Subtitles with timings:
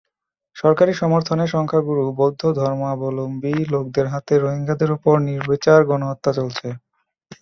[0.55, 6.67] সরকারি সমর্থনে সংখ্যাগুরু বৌদ্ধধর্মাবলম্বী লোকদের হাতে রোহিঙ্গাদের ওপর নির্বিচার গণহত্যা চলছে।